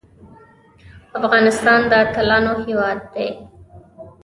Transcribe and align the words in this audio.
افغانستان 1.19 1.79
د 1.87 1.91
اتلانو 2.03 2.53
هیواد 2.65 2.99
دی 3.13 3.27